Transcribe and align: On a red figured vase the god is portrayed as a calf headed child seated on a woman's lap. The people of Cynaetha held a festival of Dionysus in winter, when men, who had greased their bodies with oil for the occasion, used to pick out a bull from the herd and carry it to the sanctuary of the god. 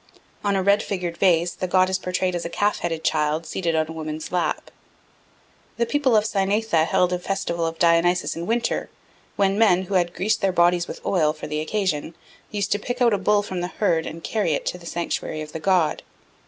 On 0.43 0.55
a 0.55 0.63
red 0.63 0.81
figured 0.81 1.17
vase 1.17 1.51
the 1.53 1.67
god 1.67 1.87
is 1.87 1.99
portrayed 1.99 2.33
as 2.33 2.43
a 2.43 2.49
calf 2.49 2.79
headed 2.79 3.03
child 3.03 3.45
seated 3.45 3.75
on 3.75 3.85
a 3.87 3.91
woman's 3.91 4.31
lap. 4.31 4.71
The 5.77 5.85
people 5.85 6.15
of 6.15 6.23
Cynaetha 6.23 6.85
held 6.87 7.13
a 7.13 7.19
festival 7.19 7.67
of 7.67 7.77
Dionysus 7.77 8.35
in 8.35 8.47
winter, 8.47 8.89
when 9.35 9.59
men, 9.59 9.83
who 9.83 9.93
had 9.93 10.15
greased 10.15 10.41
their 10.41 10.51
bodies 10.51 10.87
with 10.87 11.05
oil 11.05 11.33
for 11.33 11.45
the 11.45 11.59
occasion, 11.61 12.15
used 12.49 12.71
to 12.71 12.79
pick 12.79 12.99
out 12.99 13.13
a 13.13 13.19
bull 13.19 13.43
from 13.43 13.61
the 13.61 13.67
herd 13.67 14.07
and 14.07 14.23
carry 14.23 14.53
it 14.53 14.65
to 14.65 14.79
the 14.79 14.87
sanctuary 14.87 15.41
of 15.41 15.51
the 15.51 15.59
god. 15.59 16.01